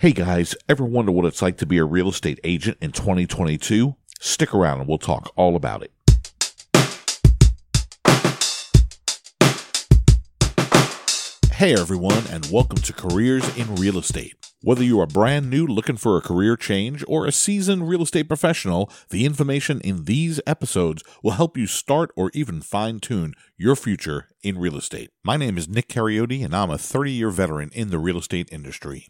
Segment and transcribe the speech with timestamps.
[0.00, 3.96] Hey guys, ever wonder what it's like to be a real estate agent in 2022?
[4.20, 5.90] Stick around and we'll talk all about it.
[11.52, 14.36] Hey everyone, and welcome to Careers in Real Estate.
[14.62, 18.28] Whether you are brand new looking for a career change or a seasoned real estate
[18.28, 23.74] professional, the information in these episodes will help you start or even fine tune your
[23.74, 25.10] future in real estate.
[25.24, 28.48] My name is Nick Cariotti, and I'm a 30 year veteran in the real estate
[28.52, 29.08] industry.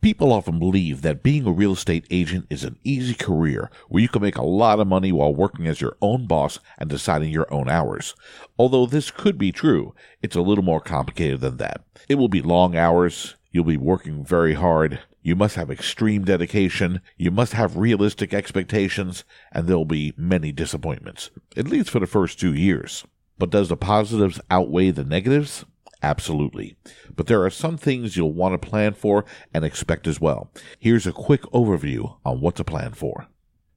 [0.00, 4.08] People often believe that being a real estate agent is an easy career where you
[4.08, 7.52] can make a lot of money while working as your own boss and deciding your
[7.52, 8.14] own hours.
[8.56, 11.84] Although this could be true, it's a little more complicated than that.
[12.08, 17.00] It will be long hours, you'll be working very hard, you must have extreme dedication,
[17.16, 22.38] you must have realistic expectations, and there'll be many disappointments, at least for the first
[22.38, 23.04] two years.
[23.36, 25.64] But does the positives outweigh the negatives?
[26.02, 26.76] Absolutely.
[27.14, 30.52] But there are some things you'll want to plan for and expect as well.
[30.78, 33.26] Here's a quick overview on what to plan for.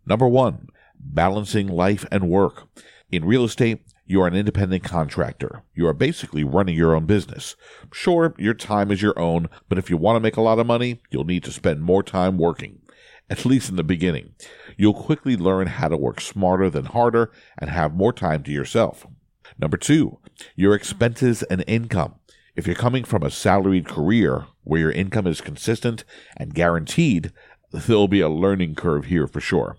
[0.06, 0.68] Number one,
[1.00, 2.68] balancing life and work.
[3.12, 5.64] In real estate, you are an independent contractor.
[5.74, 7.56] You are basically running your own business.
[7.92, 10.68] Sure, your time is your own, but if you want to make a lot of
[10.68, 12.82] money, you'll need to spend more time working.
[13.30, 14.34] At least in the beginning.
[14.76, 19.08] You'll quickly learn how to work smarter than harder and have more time to yourself.
[19.62, 20.18] Number two,
[20.56, 22.16] your expenses and income.
[22.56, 26.04] If you're coming from a salaried career where your income is consistent
[26.36, 27.32] and guaranteed,
[27.72, 29.78] there'll be a learning curve here for sure.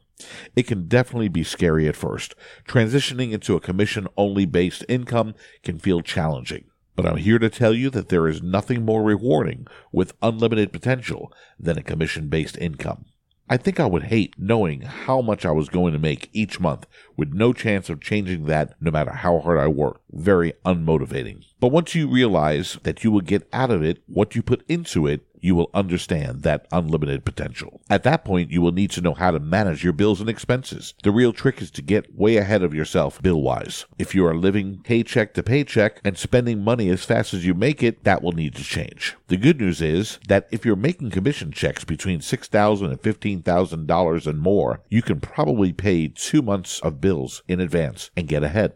[0.54, 2.36] It can definitely be scary at first.
[2.66, 6.66] Transitioning into a commission only based income can feel challenging.
[6.94, 11.32] But I'm here to tell you that there is nothing more rewarding with unlimited potential
[11.58, 13.06] than a commission based income.
[13.52, 16.86] I think I would hate knowing how much I was going to make each month
[17.18, 20.00] with no chance of changing that no matter how hard I work.
[20.10, 21.44] Very unmotivating.
[21.60, 25.06] But once you realize that you will get out of it what you put into
[25.06, 27.82] it, you will understand that unlimited potential.
[27.90, 30.94] At that point, you will need to know how to manage your bills and expenses.
[31.02, 33.84] The real trick is to get way ahead of yourself bill wise.
[33.98, 37.82] If you are living paycheck to paycheck and spending money as fast as you make
[37.82, 39.16] it, that will need to change.
[39.26, 44.40] The good news is that if you're making commission checks between $6,000 and $15,000 and
[44.40, 48.74] more, you can probably pay two months of bills in advance and get ahead.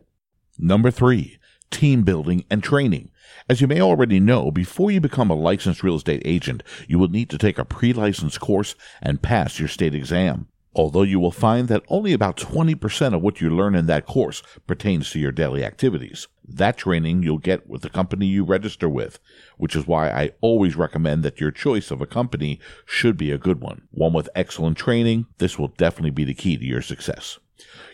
[0.58, 1.38] Number three,
[1.70, 3.10] team building and training.
[3.48, 7.08] As you may already know, before you become a licensed real estate agent, you will
[7.08, 10.48] need to take a pre-license course and pass your state exam.
[10.76, 14.42] Although you will find that only about 20% of what you learn in that course
[14.66, 16.28] pertains to your daily activities.
[16.46, 19.18] That training you'll get with the company you register with,
[19.56, 23.38] which is why I always recommend that your choice of a company should be a
[23.38, 23.88] good one.
[23.90, 27.38] One with excellent training, this will definitely be the key to your success.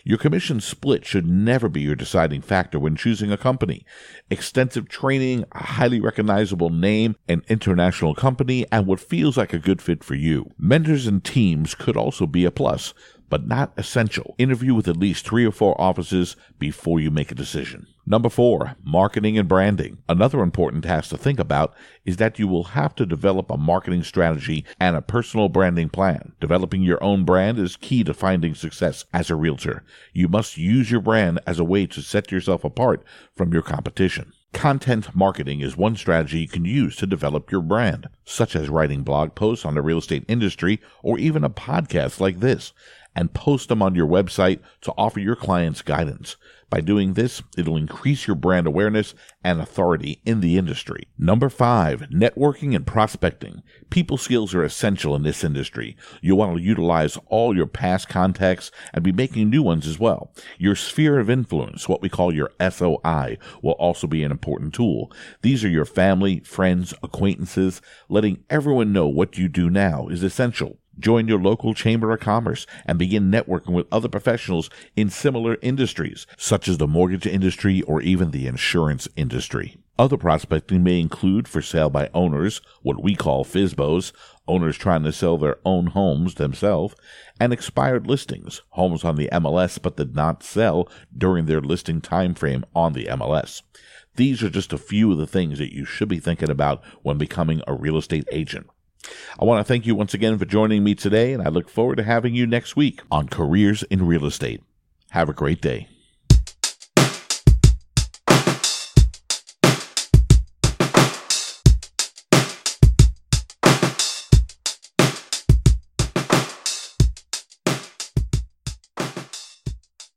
[0.03, 3.85] Your commission split should never be your deciding factor when choosing a company.
[4.29, 9.81] Extensive training, a highly recognizable name, an international company, and what feels like a good
[9.81, 10.49] fit for you.
[10.57, 12.93] Mentors and teams could also be a plus,
[13.29, 14.35] but not essential.
[14.37, 17.87] Interview with at least three or four offices before you make a decision.
[18.05, 19.99] Number four, marketing and branding.
[20.09, 24.03] Another important task to think about is that you will have to develop a marketing
[24.03, 26.33] strategy and a personal branding plan.
[26.41, 29.83] Developing your own brand is key to finding success as a realtor.
[30.11, 33.05] You must use your brand as a way to set yourself apart
[33.37, 34.33] from your competition.
[34.51, 39.01] Content marketing is one strategy you can use to develop your brand, such as writing
[39.03, 42.73] blog posts on the real estate industry or even a podcast like this
[43.15, 46.35] and post them on your website to offer your clients guidance.
[46.73, 49.13] By doing this, it'll increase your brand awareness
[49.43, 51.07] and authority in the industry.
[51.19, 53.61] Number five, networking and prospecting.
[53.91, 55.95] People skills are essential in this industry.
[56.19, 60.33] You'll want to utilize all your past contacts and be making new ones as well.
[60.57, 65.11] Your sphere of influence, what we call your SOI, will also be an important tool.
[65.43, 67.83] These are your family, friends, acquaintances.
[68.09, 70.79] Letting everyone know what you do now is essential.
[70.99, 76.27] Join your local chamber of commerce and begin networking with other professionals in similar industries,
[76.37, 79.77] such as the mortgage industry or even the insurance industry.
[79.97, 84.11] Other prospecting may include for sale by owners, what we call FSBOs,
[84.47, 86.95] owners trying to sell their own homes themselves,
[87.39, 92.33] and expired listings, homes on the MLS but did not sell during their listing time
[92.33, 93.61] frame on the MLS.
[94.15, 97.17] These are just a few of the things that you should be thinking about when
[97.17, 98.67] becoming a real estate agent.
[99.39, 101.97] I want to thank you once again for joining me today, and I look forward
[101.97, 104.61] to having you next week on Careers in Real Estate.
[105.11, 105.87] Have a great day.